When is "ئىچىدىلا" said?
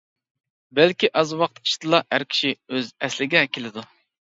1.65-2.01